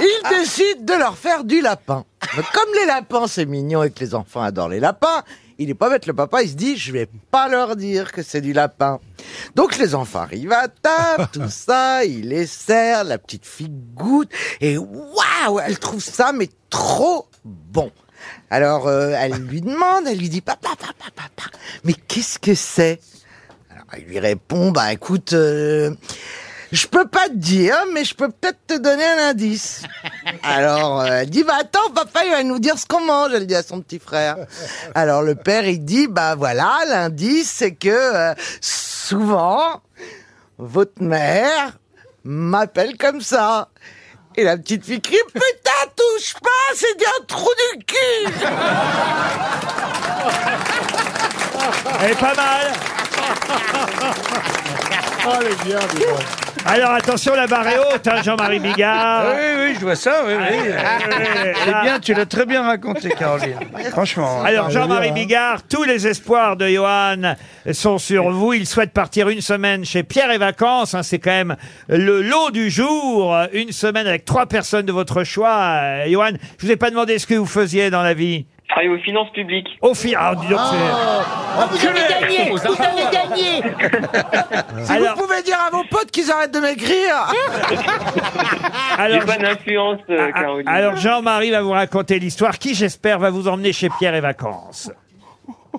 Il 0.00 0.22
décide 0.30 0.84
de 0.84 0.94
leur 0.94 1.16
faire 1.16 1.44
du 1.44 1.60
lapin. 1.60 2.04
Comme 2.52 2.74
les 2.74 2.86
lapins, 2.86 3.26
c'est 3.26 3.46
mignon 3.46 3.82
et 3.82 3.90
que 3.90 4.00
les 4.00 4.14
enfants 4.14 4.42
adorent 4.42 4.68
les 4.68 4.80
lapins, 4.80 5.22
il 5.58 5.70
est 5.70 5.74
pas 5.74 5.90
bête 5.90 6.06
le 6.06 6.12
papa, 6.12 6.42
il 6.42 6.50
se 6.50 6.54
dit, 6.54 6.76
je 6.76 6.92
vais 6.92 7.08
pas 7.30 7.48
leur 7.48 7.76
dire 7.76 8.12
que 8.12 8.22
c'est 8.22 8.40
du 8.40 8.52
lapin. 8.52 9.00
Donc 9.54 9.78
les 9.78 9.94
enfants 9.94 10.20
arrivent 10.20 10.52
à 10.52 10.68
table, 10.68 11.28
tout 11.32 11.48
ça, 11.48 12.04
il 12.04 12.28
les 12.28 12.46
sert, 12.46 13.04
la 13.04 13.18
petite 13.18 13.46
fille 13.46 13.72
goûte, 13.94 14.30
et 14.60 14.78
waouh, 14.78 15.60
elle 15.64 15.78
trouve 15.78 16.02
ça 16.02 16.32
mais 16.32 16.48
trop 16.70 17.26
bon. 17.44 17.90
Alors 18.50 18.86
euh, 18.86 19.14
elle 19.18 19.34
lui 19.34 19.60
demande, 19.60 20.06
elle 20.06 20.18
lui 20.18 20.28
dit, 20.28 20.40
papa, 20.40 20.70
papa, 20.78 21.10
papa, 21.14 21.50
mais 21.84 21.94
qu'est-ce 21.94 22.38
que 22.38 22.54
c'est? 22.54 23.00
Alors 23.70 23.86
il 23.98 24.04
lui 24.04 24.18
répond, 24.18 24.70
bah 24.70 24.92
écoute, 24.92 25.32
euh, 25.32 25.94
je 26.72 26.86
peux 26.86 27.06
pas 27.06 27.28
te 27.28 27.34
dire, 27.34 27.76
mais 27.92 28.02
je 28.02 28.14
peux 28.14 28.30
peut-être 28.30 28.58
te 28.66 28.78
donner 28.78 29.04
un 29.04 29.28
indice. 29.28 29.82
Alors, 30.42 31.02
euh, 31.02 31.20
elle 31.20 31.30
dit, 31.30 31.44
bah 31.44 31.56
attends, 31.60 31.90
papa, 31.94 32.24
il 32.24 32.30
va 32.30 32.42
nous 32.42 32.58
dire 32.58 32.78
ce 32.78 32.86
qu'on 32.86 33.04
mange, 33.04 33.32
elle 33.34 33.46
dit 33.46 33.54
à 33.54 33.62
son 33.62 33.82
petit 33.82 33.98
frère. 33.98 34.38
Alors 34.94 35.20
le 35.22 35.34
père, 35.34 35.66
il 35.66 35.84
dit, 35.84 36.06
bah 36.08 36.34
voilà, 36.34 36.78
l'indice, 36.88 37.50
c'est 37.50 37.74
que 37.74 37.90
euh, 37.90 38.34
souvent, 38.62 39.82
votre 40.56 41.02
mère 41.02 41.78
m'appelle 42.24 42.96
comme 42.96 43.20
ça. 43.20 43.68
Et 44.36 44.44
la 44.44 44.56
petite 44.56 44.86
fille 44.86 45.02
crie, 45.02 45.18
putain, 45.26 45.92
touche 45.94 46.34
pas, 46.40 46.74
c'est 46.74 46.86
un 47.06 47.24
trou 47.26 47.50
du 47.74 47.84
cul 47.84 47.96
Elle 52.00 52.12
est 52.12 52.18
pas 52.18 52.34
mal. 52.34 52.72
Oh, 55.24 55.30
elle 55.40 55.52
est 55.52 55.64
bien, 55.64 55.78
dis. 55.94 56.02
Alors, 56.64 56.92
attention, 56.92 57.34
la 57.34 57.46
barre 57.46 57.66
est 57.68 57.78
haute, 57.78 58.06
hein, 58.06 58.22
Jean-Marie 58.22 58.60
Bigard. 58.60 59.34
Oui, 59.34 59.42
oui, 59.58 59.74
je 59.74 59.80
vois 59.80 59.96
ça, 59.96 60.22
oui, 60.26 60.32
oui. 60.38 60.72
C'est 61.64 61.80
bien, 61.82 61.98
tu 62.00 62.14
l'as 62.14 62.24
très 62.26 62.46
bien 62.46 62.62
raconté, 62.62 63.10
Caroline. 63.10 63.56
Franchement. 63.90 64.42
Alors, 64.42 64.70
Jean-Marie 64.70 65.10
hein. 65.10 65.12
Bigard, 65.12 65.62
tous 65.68 65.82
les 65.84 66.06
espoirs 66.06 66.56
de 66.56 66.68
Johan 66.68 67.34
sont 67.72 67.98
sur 67.98 68.30
vous. 68.30 68.52
Il 68.54 68.66
souhaite 68.66 68.92
partir 68.92 69.28
une 69.28 69.40
semaine 69.40 69.84
chez 69.84 70.02
Pierre 70.02 70.30
et 70.30 70.38
Vacances. 70.38 70.94
hein, 70.94 71.02
c'est 71.02 71.18
quand 71.18 71.30
même 71.30 71.56
le 71.88 72.22
lot 72.22 72.50
du 72.50 72.70
jour. 72.70 73.36
Une 73.52 73.72
semaine 73.72 74.06
avec 74.06 74.24
trois 74.24 74.46
personnes 74.46 74.86
de 74.86 74.92
votre 74.92 75.24
choix. 75.24 75.80
Euh, 75.82 76.04
Johan, 76.08 76.30
je 76.58 76.66
vous 76.66 76.72
ai 76.72 76.76
pas 76.76 76.90
demandé 76.90 77.18
ce 77.18 77.26
que 77.26 77.34
vous 77.34 77.46
faisiez 77.46 77.90
dans 77.90 78.02
la 78.02 78.14
vie. 78.14 78.46
Travaille 78.72 78.88
aux 78.88 78.98
finances 78.98 79.30
publiques. 79.32 79.68
Au 79.82 79.94
fil, 79.94 80.16
ah, 80.18 80.34
dis 80.34 80.48
donc, 80.48 80.58
c'est- 80.70 80.76
Oh, 81.58 81.62
vous 81.70 81.86
avez 81.86 82.00
gagné 82.08 82.50
Vous 82.50 82.66
avez 82.66 83.02
gagné 83.12 84.84
Si 84.84 84.92
Alors- 84.92 85.16
vous 85.16 85.22
pouvez 85.26 85.42
dire 85.42 85.58
à 85.66 85.70
vos 85.70 85.84
potes 85.90 86.10
qu'ils 86.10 86.30
arrêtent 86.30 86.54
de 86.54 86.58
m'écrire 86.60 87.14
J'ai 88.96 89.02
alors, 89.02 89.24
pas 89.26 89.36
d'influence, 89.36 90.00
euh, 90.10 90.28
ah, 90.34 90.40
Caroline. 90.40 90.68
alors 90.68 90.96
Jean-Marie 90.96 91.50
va 91.50 91.60
vous 91.62 91.70
raconter 91.72 92.18
l'histoire 92.18 92.58
qui, 92.58 92.74
j'espère, 92.74 93.18
va 93.18 93.30
vous 93.30 93.48
emmener 93.48 93.72
chez 93.72 93.88
Pierre 93.98 94.14
et 94.14 94.20
Vacances. 94.20 94.90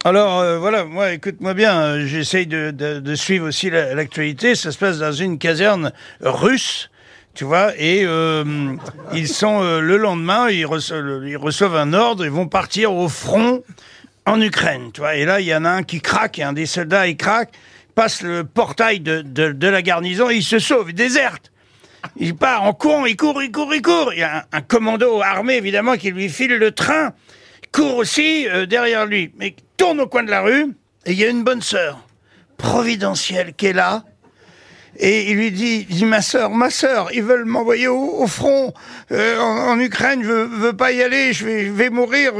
Alors 0.06 0.40
euh, 0.40 0.58
voilà, 0.60 0.84
moi 0.86 1.14
écoute-moi 1.14 1.54
bien, 1.54 1.80
euh, 1.80 2.06
j'essaye 2.06 2.46
de, 2.48 2.72
de, 2.72 3.00
de 3.00 3.16
suivre 3.16 3.48
aussi 3.48 3.70
la- 3.70 3.94
l'actualité. 3.96 4.56
Ça 4.56 4.72
se 4.72 4.78
passe 4.78 5.00
dans 5.00 5.12
une 5.12 5.38
caserne 5.38 5.92
russe, 6.22 6.90
tu 7.34 7.46
vois, 7.46 7.74
et 7.78 8.04
euh, 8.06 8.76
ils 9.14 9.28
sont 9.28 9.64
euh, 9.64 9.80
le 9.80 9.98
lendemain, 9.98 10.50
ils 10.52 10.66
reçoivent, 10.66 11.76
un 11.76 11.94
ordre, 11.94 12.26
ils 12.26 12.32
vont 12.32 12.48
partir 12.48 12.94
au 12.94 13.10
front 13.10 13.64
en 14.28 14.40
Ukraine, 14.40 14.92
tu 14.94 15.02
vois. 15.02 15.16
Et 15.16 15.26
là, 15.26 15.40
il 15.40 15.48
y 15.48 15.56
en 15.56 15.66
a 15.66 15.70
un 15.70 15.84
qui 15.84 16.00
craque, 16.00 16.38
et 16.38 16.44
un 16.44 16.54
des 16.54 16.68
soldats, 16.68 17.08
il 17.08 17.18
craque, 17.18 17.52
passe 17.96 18.22
le 18.22 18.44
portail 18.44 19.00
de, 19.00 19.68
la 19.68 19.82
garnison, 19.82 20.30
et 20.30 20.36
il 20.36 20.44
se 20.44 20.60
sauve, 20.60 20.92
il 20.92 20.96
déserte. 20.96 21.52
Il 22.18 22.36
part 22.36 22.64
en 22.64 22.74
courant, 22.74 23.06
il 23.06 23.16
court, 23.16 23.42
il 23.42 23.52
court, 23.52 23.74
il 23.74 23.82
court. 23.82 24.14
Il 24.14 24.20
y 24.20 24.24
a 24.24 24.46
un, 24.52 24.62
commando 24.62 25.22
armé, 25.22 25.56
évidemment, 25.56 25.96
qui 25.96 26.12
lui 26.12 26.30
file 26.30 26.58
le 26.58 26.72
train, 26.72 27.14
court 27.72 27.96
aussi 27.96 28.48
euh, 28.48 28.68
derrière 28.68 29.08
lui, 29.08 29.32
mais 29.38 29.56
tourne 29.78 30.02
au 30.02 30.08
coin 30.08 30.22
de 30.22 30.30
la 30.30 30.42
rue, 30.42 30.76
et 31.06 31.14
il 31.14 31.18
y 31.18 31.24
a 31.24 31.30
une 31.30 31.44
bonne 31.44 31.64
sœur, 31.64 32.06
providentielle, 32.58 33.56
qui 33.56 33.68
est 33.68 33.74
là, 33.74 34.04
et 34.98 35.32
il 35.32 35.38
lui 35.38 35.52
dit, 35.52 35.88
il 35.90 35.96
dit 35.96 36.06
ma 36.06 36.22
sœur, 36.22 36.52
ma 36.52 36.70
sœur, 36.70 37.10
ils 37.14 37.24
veulent 37.24 37.46
m'envoyer 37.46 37.88
au, 37.88 38.28
front 38.28 38.74
euh, 39.12 39.40
en, 39.40 39.80
Ukraine, 39.80 40.24
je 40.24 40.32
veux, 40.32 40.74
pas 40.74 40.92
y 40.92 41.02
aller, 41.02 41.34
je 41.34 41.46
vais, 41.46 41.90
mourir. 41.90 42.34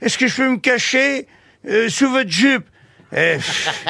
Est-ce 0.00 0.16
que 0.16 0.26
je 0.26 0.36
peux 0.36 0.48
me 0.48 0.56
cacher 0.56 1.26
euh, 1.68 1.88
sous 1.88 2.08
votre 2.10 2.30
jupe? 2.30 2.64
Pff, 3.10 3.84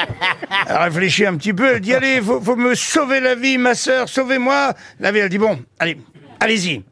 elle 0.68 0.76
réfléchit 0.78 1.26
un 1.26 1.36
petit 1.36 1.52
peu, 1.52 1.74
elle 1.74 1.80
dit 1.80 1.94
allez, 1.94 2.20
faut, 2.20 2.56
me 2.56 2.74
sauver 2.74 3.20
la 3.20 3.36
vie, 3.36 3.56
ma 3.56 3.76
sœur, 3.76 4.08
sauvez-moi. 4.08 4.74
La 4.98 5.12
vieille, 5.12 5.22
elle 5.22 5.28
dit 5.28 5.38
bon, 5.38 5.62
allez, 5.78 5.96
allez-y. 6.40 6.82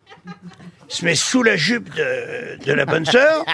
Il 0.90 0.94
se 0.94 1.04
met 1.04 1.16
sous 1.16 1.42
la 1.42 1.56
jupe 1.56 1.92
de, 1.94 2.64
de 2.64 2.72
la 2.72 2.84
bonne 2.84 3.04
sœur. 3.04 3.44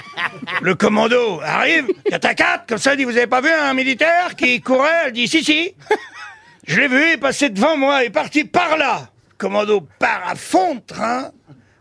Le 0.61 0.75
commando 0.75 1.41
arrive, 1.43 1.87
4 2.11 2.25
à 2.27 2.35
4, 2.35 2.67
comme 2.67 2.79
ça, 2.79 2.93
il 2.93 2.99
dit 2.99 3.05
vous 3.05 3.17
avez 3.17 3.27
pas 3.27 3.41
vu 3.41 3.51
un 3.51 3.73
militaire 3.73 4.37
qui 4.37 4.61
courait? 4.61 5.07
Elle 5.07 5.13
dit 5.13 5.27
si 5.27 5.43
si. 5.43 5.75
Je 6.66 6.80
l'ai 6.80 6.88
vu, 6.88 7.00
il 7.00 7.12
est 7.12 7.16
passé 7.16 7.49
devant 7.49 7.76
moi, 7.76 8.02
il 8.02 8.06
est 8.06 8.11
parti 8.11 8.44
par 8.44 8.76
là. 8.76 9.11
Commando 9.38 9.87
part 9.99 10.23
à 10.28 10.35
fond 10.35 10.76
de 10.76 10.80
train, 10.80 11.30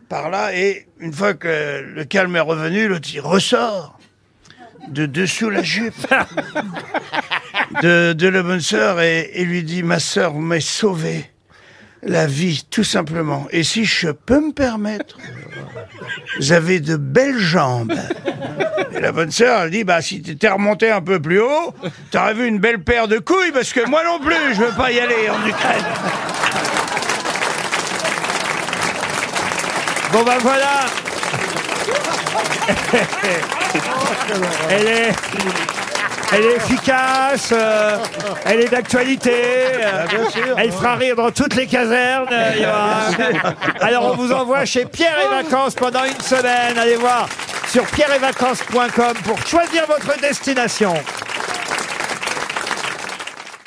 par 0.10 0.30
là, 0.30 0.56
et 0.56 0.88
une 1.00 1.14
fois 1.14 1.34
que 1.34 1.84
le 1.96 2.06
calme 2.06 2.36
est 2.36 2.42
revenu, 2.42 2.88
l'autre 2.88 3.10
il 3.14 3.20
ressort 3.20 3.98
de 4.90 5.08
dessous 5.08 5.50
la 5.50 5.64
jupe 5.64 5.96
de, 7.82 8.14
de 8.14 8.28
la 8.28 8.44
bonne 8.44 8.62
sœur 8.62 9.02
et, 9.02 9.32
et 9.34 9.46
lui 9.46 9.64
dit 9.64 9.82
ma 9.82 10.00
sœur, 10.00 10.34
vous 10.34 10.42
m'avez 10.42 10.62
sauvé 10.62 11.32
la 12.04 12.28
vie, 12.28 12.64
tout 12.70 12.84
simplement. 12.84 13.48
Et 13.50 13.64
si 13.64 13.84
je 13.84 14.10
peux 14.10 14.40
me 14.40 14.52
permettre, 14.52 15.18
vous 16.38 16.52
avez 16.52 16.80
de 16.80 16.98
belles 16.98 17.40
jambes. 17.40 17.96
La 19.06 19.12
bonne 19.12 19.30
sœur, 19.30 19.62
elle 19.62 19.70
dit, 19.70 19.84
bah, 19.84 20.02
si 20.02 20.20
t'étais 20.20 20.50
remonté 20.50 20.90
un 20.90 21.00
peu 21.00 21.20
plus 21.20 21.40
haut, 21.40 21.76
t'aurais 22.10 22.34
vu 22.34 22.48
une 22.48 22.58
belle 22.58 22.80
paire 22.80 23.08
de 23.08 23.20
couilles, 23.20 23.52
parce 23.54 23.72
que 23.72 23.88
moi 23.88 24.02
non 24.04 24.18
plus, 24.18 24.56
je 24.56 24.62
veux 24.62 24.72
pas 24.72 24.92
y 24.92 25.00
aller 25.00 25.30
en 25.30 25.48
Ukraine. 25.48 25.86
Bon 30.12 30.24
ben 30.24 30.38
voilà 30.40 30.86
Elle 34.72 34.88
est... 34.88 35.12
Elle 36.34 36.46
est 36.46 36.56
efficace, 36.56 37.52
euh, 37.54 37.98
elle 38.46 38.62
est 38.62 38.70
d'actualité, 38.70 39.32
euh, 39.32 40.06
elle 40.58 40.72
fera 40.72 40.96
rire 40.96 41.16
dans 41.16 41.30
toutes 41.30 41.56
les 41.56 41.68
casernes. 41.68 42.28
euh. 42.32 43.14
Alors 43.80 44.06
on 44.12 44.16
vous 44.16 44.32
envoie 44.32 44.66
chez 44.66 44.86
Pierre 44.86 45.16
et 45.24 45.44
Vacances 45.44 45.76
pendant 45.76 46.04
une 46.04 46.20
semaine. 46.20 46.78
Allez 46.78 46.96
voir 46.96 47.30
sur 47.76 47.86
pierreetvacances.com 47.88 49.18
pour 49.26 49.46
choisir 49.46 49.86
votre 49.86 50.18
destination. 50.22 50.94